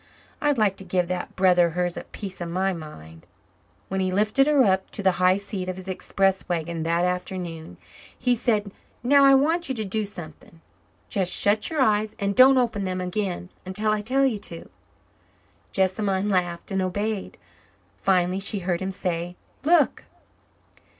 [0.41, 3.27] I'd like to give that brother of hers a piece of my mind."
[3.87, 7.77] When he lifted her up to the high seat of his express wagon that afternoon
[8.17, 8.71] he said,
[9.03, 10.59] "Now, I want you to do something.
[11.07, 14.69] Just shut your eyes and don't open them again until I tell you to."
[15.71, 17.37] Jessamine laughed and obeyed.
[17.97, 20.05] Finally she heard him say, "Look."